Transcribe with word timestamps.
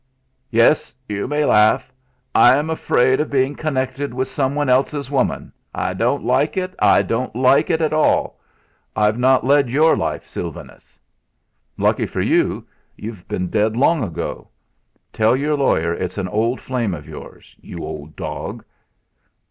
"Yes, 0.49 0.95
you 1.07 1.27
may 1.27 1.45
laugh 1.45 1.93
I 2.33 2.57
am 2.57 2.71
afraid 2.71 3.19
of 3.19 3.29
being 3.29 3.53
connected 3.53 4.15
with 4.15 4.27
someone 4.27 4.67
else's 4.67 5.11
woman. 5.11 5.53
I 5.75 5.93
don't 5.93 6.23
like 6.25 6.57
it 6.57 6.73
I 6.79 7.03
don't 7.03 7.35
like 7.35 7.69
it 7.69 7.81
at 7.81 7.93
all. 7.93 8.39
I've 8.95 9.19
not 9.19 9.45
led 9.45 9.69
your 9.69 9.95
life, 9.95 10.27
Sylvanus." 10.27 10.97
"Lucky 11.77 12.07
for 12.07 12.21
you; 12.21 12.65
you'd 12.97 13.13
have 13.13 13.27
been 13.27 13.49
dead 13.51 13.77
long 13.77 14.03
ago. 14.03 14.47
Tell 15.13 15.35
your 15.35 15.55
lawyer 15.55 15.93
it's 15.93 16.17
an 16.17 16.27
old 16.29 16.61
flame 16.61 16.95
of 16.95 17.07
yours 17.07 17.55
you 17.61 17.85
old 17.85 18.15
dog!" 18.15 18.65